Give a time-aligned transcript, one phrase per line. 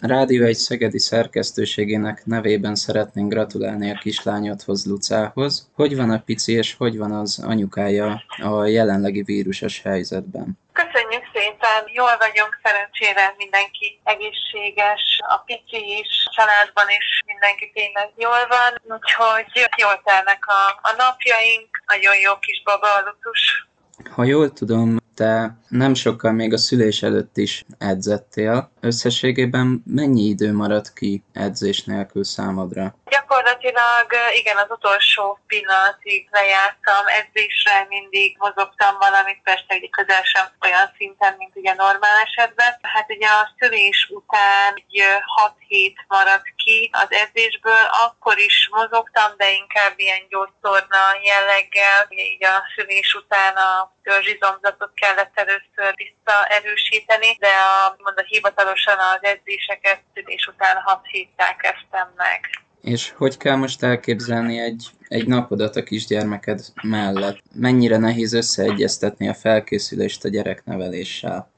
[0.00, 5.70] Rádió egy szegedi szerkesztőségének nevében szeretnénk gratulálni a kislányodhoz, Lucához.
[5.74, 10.58] Hogy van a pici, és hogy van az anyukája a jelenlegi vírusos helyzetben?
[10.72, 15.02] Köszönjük szépen, jól vagyunk, szerencsére mindenki egészséges,
[15.34, 19.46] a pici is, a családban is mindenki tényleg jól van, úgyhogy
[19.76, 23.02] jól telnek a, a napjaink, nagyon jó kis baba a
[24.04, 28.70] Ha jól tudom, te nem sokkal még a szülés előtt is edzettél.
[28.80, 32.94] Összességében mennyi idő maradt ki edzés nélkül számodra?
[33.30, 40.92] Gyakorlatilag igen, az utolsó pillanatig lejártam edzésre, mindig mozogtam valamit, persze egy közel sem olyan
[40.96, 42.78] szinten, mint ugye normál esetben.
[42.82, 49.30] Hát ugye a szülés után egy 6 hét maradt ki az edzésből, akkor is mozogtam,
[49.36, 57.36] de inkább ilyen gyógytorna jelleggel, ugye így a szülés után a törzsizomzatot kellett először visszaerősíteni,
[57.38, 62.68] de a, mond a hivatalosan az edzéseket szülés után 6 héttel kezdtem meg.
[62.82, 67.38] És hogy kell most elképzelni egy, egy napodat a kisgyermeked mellett?
[67.54, 71.50] Mennyire nehéz összeegyeztetni a felkészülést a gyerekneveléssel?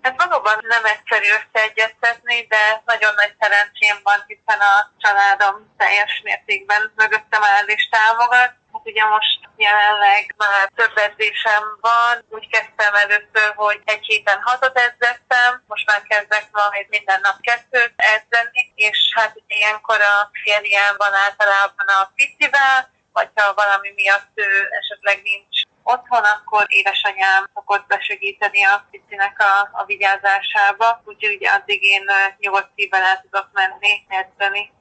[0.00, 6.92] Hát valóban nem egyszerű összeegyeztetni, de nagyon nagy szerencsém van, hiszen a családom teljes mértékben
[6.96, 8.52] mögöttem áll és támogat.
[8.90, 15.62] Ugye most jelenleg már több edzésem van, úgy kezdtem először, hogy egy héten hatot edzettem,
[15.66, 21.14] most már kezdek majd minden nap kettőt edzeni, és hát ugye ilyenkor a férjem van
[21.14, 28.64] általában a picivel, vagy ha valami miatt ő esetleg nincs otthon, akkor édesanyám szokott besegíteni
[28.64, 32.04] a picinek a, a vigyázásába, úgyhogy addig én
[32.38, 34.72] nyugodt szívvel el tudok menni, edzeni.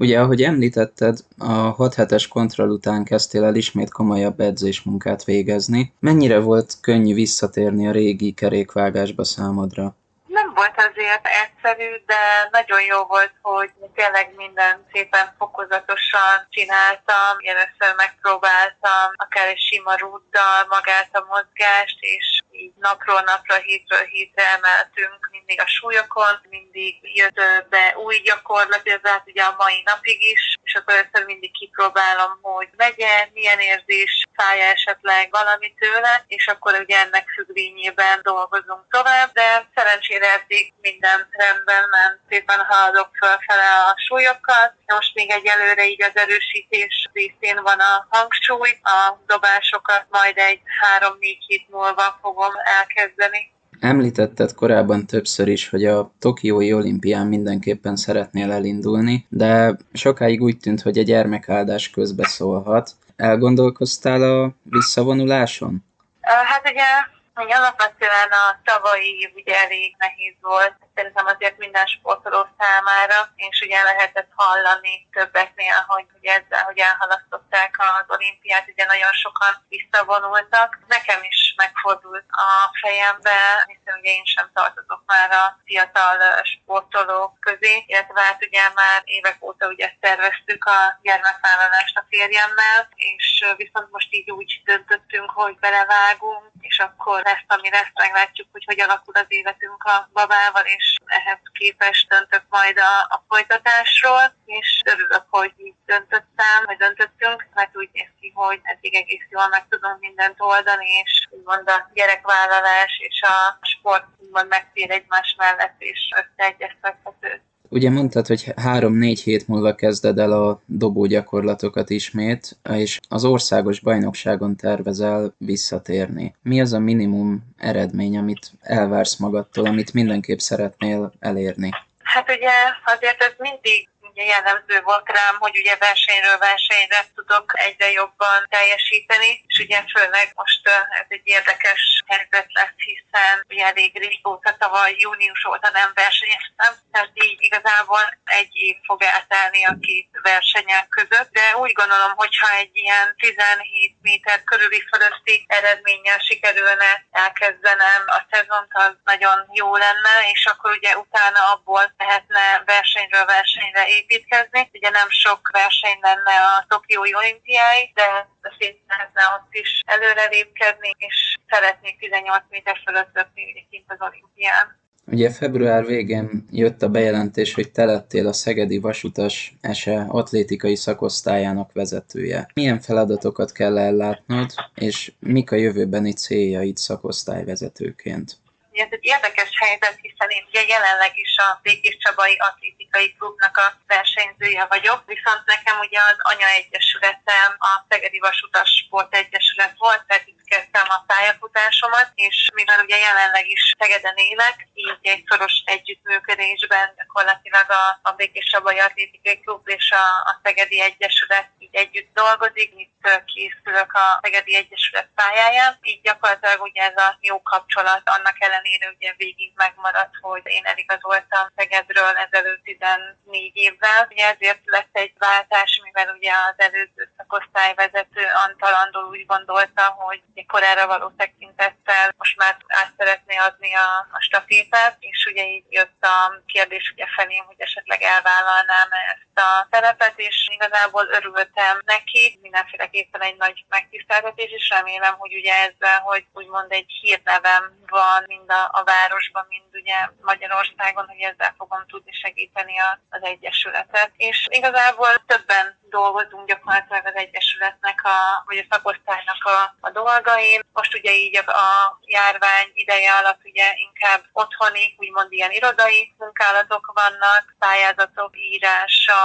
[0.00, 5.92] Ugye, ahogy említetted, a 6 hetes kontroll után kezdtél el ismét komolyabb edzésmunkát végezni.
[6.00, 9.96] Mennyire volt könnyű visszatérni a régi kerékvágásba számodra?
[10.26, 17.32] Nem volt azért egyszerű, de nagyon jó volt, hogy tényleg minden szépen fokozatosan csináltam.
[17.52, 22.37] Először megpróbáltam akár egy sima rúddal magát a mozgást, és
[22.68, 29.00] így napról napra, hétről hétre emeltünk mindig a súlyokon, mindig jött be új gyakorlat, ez
[29.02, 34.24] hát ugye a mai napig is, és akkor először mindig kipróbálom, hogy megye, milyen érzés,
[34.34, 41.28] fája esetleg valami tőle, és akkor ugye ennek függvényében dolgozunk tovább, de szerencsére eddig minden
[41.30, 44.72] rendben ment, szépen haladok fölfele a súlyokat.
[44.86, 51.44] Most még egyelőre így az erősítés részén van a hangsúly, a dobásokat majd egy három-négy
[51.46, 53.57] hét múlva fogom elkezdeni.
[53.80, 60.80] Említetted korábban többször is, hogy a Tokiói olimpián mindenképpen szeretnél elindulni, de sokáig úgy tűnt,
[60.82, 62.90] hogy a gyermekáldás közbe szólhat.
[63.16, 65.84] Elgondolkoztál a visszavonuláson?
[66.20, 73.18] Hát ugye hogy alapvetően a tavalyi ugye elég nehéz volt, szerintem azért minden sportoló számára,
[73.36, 79.52] és ugye lehetett hallani többeknél, hogy ugye ezzel, hogy elhalasztották az olimpiát, ugye nagyon sokan
[79.68, 80.78] visszavonultak.
[80.86, 82.50] Nekem is megfordult a
[82.82, 83.40] fejembe,
[83.72, 89.38] hiszen ugye én sem tartozok már a fiatal sportolók közé, illetve hát ugye már évek
[89.40, 96.44] óta ugye szerveztük a gyermekvállalást a férjemmel, és viszont most így úgy döntöttünk, hogy belevágunk,
[96.60, 101.38] és akkor lesz, ami lesz, meglátjuk, hogy hogy alakul az életünk a babával, és ehhez
[101.52, 107.88] képest döntök majd a, a folytatásról, és örülök, hogy így döntöttem, vagy döntöttünk, mert úgy
[107.92, 113.22] néz ki, hogy eddig egész jól meg tudunk mindent oldani, és úgymond a gyerekvállalás és
[113.22, 117.42] a sport úgymond megfér egymás mellett, és összeegyeztethető.
[117.68, 123.80] Ugye mondtad, hogy három-négy hét múlva kezded el a dobó gyakorlatokat ismét, és az országos
[123.80, 126.34] bajnokságon tervezel visszatérni.
[126.42, 131.70] Mi az a minimum eredmény, amit elvársz magadtól, amit mindenképp szeretnél elérni?
[132.02, 132.52] Hát ugye
[132.84, 139.44] azért ez mindig ugye jellemző volt rám, hogy ugye versenyről versenyre tudok egyre jobban teljesíteni,
[139.58, 140.68] és ugye főleg most
[141.00, 147.10] ez egy érdekes helyzet lesz, hiszen ugye elég régóta tavaly június óta nem versenyeztem, tehát
[147.14, 152.70] így igazából egy év fog eltelni a két versenyek között, de úgy gondolom, hogyha egy
[152.72, 160.46] ilyen 17 méter körüli fölötti eredménnyel sikerülne elkezdenem a szezont, az nagyon jó lenne, és
[160.46, 164.70] akkor ugye utána abból lehetne versenyről versenyre építkezni.
[164.72, 168.28] Ugye nem sok verseny lenne a Tokiói olimpiái, de
[168.58, 174.76] szép lehetne ott is előrelépkedni, és szeretnék 18 méter fölött lökni kint az olimpián.
[175.10, 181.72] Ugye február végén jött a bejelentés, hogy te lettél a Szegedi Vasutas ESE atlétikai szakosztályának
[181.72, 182.50] vezetője.
[182.54, 188.36] Milyen feladatokat kell ellátnod, és mik a jövőbeni céljaid szakosztályvezetőként?
[188.78, 193.72] Ez egy érdekes helyzet, hiszen én ugye jelenleg is a Békés Csabai Atlétikai Klubnak a
[193.86, 200.44] versenyzője vagyok, viszont nekem ugye az anya egyesületem a Szegedi Vasutas Sport Egyesület volt, itt
[200.44, 207.70] kezdtem a pályafutásomat, és mivel ugye jelenleg is Szegeden élek, így egy szoros együttműködésben gyakorlatilag
[207.70, 213.22] a, a Békés Csabai Atlétikai Klub és a, a Szegedi Egyesület így együtt dolgozik, itt
[213.24, 219.14] készülök a Szegedi Egyesület pályáján, így gyakorlatilag ugye ez a jó kapcsolat annak ellenére ugye
[219.16, 224.08] végig megmaradt, hogy én eligazoltam Szegedről ezelőtt 14 évvel.
[224.10, 230.22] Ugye ezért lett egy váltás, mivel ugye az előző szakosztályvezető Antal Andor úgy gondolta, hogy
[230.46, 236.02] korára való tekintettel most már át szeretné adni a, a stafétát, és ugye így jött
[236.04, 243.20] a kérdés ugye felém, hogy esetleg elvállalnám ezt a szerepet, és igazából örültem neki, mindenféleképpen
[243.20, 248.62] egy nagy megtiszteltetés, és remélem, hogy ugye ezzel, hogy úgymond egy hírnevem van mind a,
[248.72, 254.10] a városban, mind ugye Magyarországon, hogy ezzel fogom tudni segíteni a, az Egyesületet.
[254.16, 260.60] És igazából többen dolgozunk gyakorlatilag az Egyesületnek, a, vagy a szakosztálynak a, a dolgain.
[260.72, 266.92] Most ugye így a, a járvány ideje alatt ugye inkább otthoni, úgymond ilyen irodai munkálatok
[266.94, 269.22] vannak, pályázatok írása,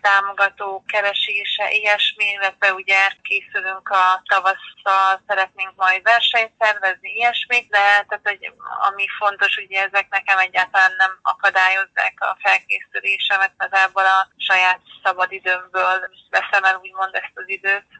[0.00, 8.28] támogató keresése, ilyesmi, illetve ugye készülünk a tavasszal, szeretnénk majd versenyt szervezni, ilyesmi, de tehát,
[8.30, 8.52] hogy
[8.88, 15.98] ami fontos, ugye ezek nekem egyáltalán nem akadályozzák a felkészülésemet, igazából a saját szabadidőmből
[16.30, 17.90] veszem el úgymond ezt az időt.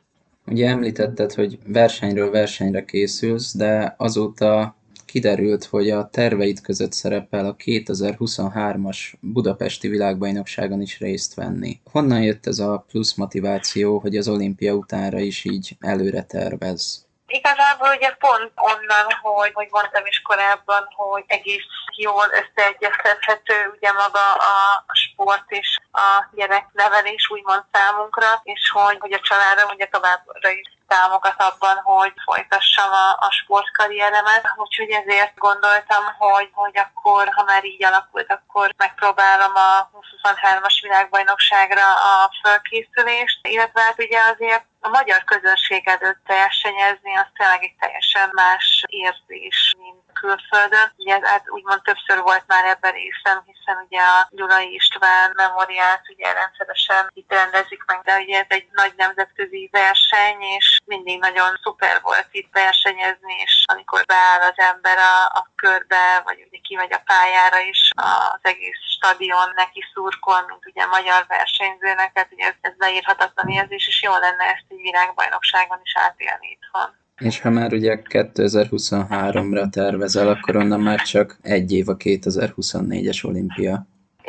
[0.46, 4.76] Ugye említetted, hogy versenyről versenyre készülsz, de azóta
[5.12, 11.80] kiderült, hogy a terveid között szerepel a 2023-as Budapesti világbajnokságon is részt venni.
[11.90, 17.06] Honnan jött ez a plusz motiváció, hogy az olimpia utánra is így előre tervez?
[17.32, 24.32] Igazából ugye pont onnan, hogy, hogy mondtam is korábban, hogy egész jól összeegyeztethető ugye maga
[24.32, 30.68] a, sport és a gyereknevelés úgymond számunkra, és hogy, hogy a családom ugye továbbra is
[30.88, 37.64] támogat abban, hogy folytassam a, a sportkarrieremet, úgyhogy ezért gondoltam, hogy, hogy akkor, ha már
[37.64, 45.24] így alakult, akkor megpróbálom a 2023-as világbajnokságra a fölkészülést, illetve hát ugye azért a magyar
[45.24, 50.92] közönség előtt versenyezni, az tényleg egy teljesen más érzés, mint külföldön.
[50.96, 56.32] Ugye hát úgymond többször volt már ebben részem, hiszen ugye a Gyulai István memoriát ugye
[56.32, 62.00] rendszeresen itt rendezik meg, de ugye ez egy nagy nemzetközi verseny, és mindig nagyon szuper
[62.02, 67.02] volt itt versenyezni, és amikor beáll az ember a, a körbe, vagy ugye kimegy a
[67.12, 72.74] pályára is, az egész stadion neki szurkol, mint ugye magyar versenyzőnek, tehát ugye ez, ez
[72.78, 76.88] leírhatatlan érzés, és jó lenne ezt egy világbajnokságon is átélni itthon.
[77.28, 83.74] És ha már ugye 2023-ra tervezel, akkor onnan már csak egy év a 2024-es olimpia.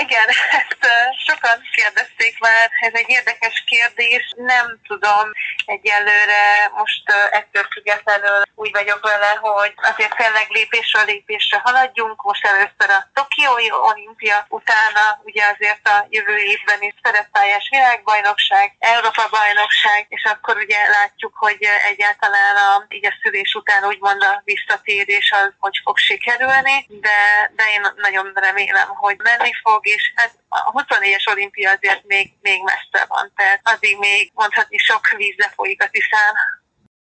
[0.05, 0.27] Igen,
[0.59, 0.83] ezt
[1.27, 4.33] sokan kérdezték már, ez egy érdekes kérdés.
[4.37, 5.25] Nem tudom
[5.65, 12.21] egyelőre, most ettől függetlenül úgy vagyok vele, hogy azért tényleg lépésről lépésre haladjunk.
[12.21, 19.27] Most először a Tokiói olimpia, utána ugye azért a jövő évben is szerepályás világbajnokság, Európa
[19.29, 25.31] bajnokság, és akkor ugye látjuk, hogy egyáltalán a, így a szülés után úgymond a visszatérés
[25.31, 30.71] az hogy fog sikerülni, de, de én nagyon remélem, hogy menni fog, és hát a
[30.71, 35.89] 24-es olimpia azért még, még messze van, tehát addig még mondhatni sok víz lefolyik a
[35.89, 36.33] tiszán.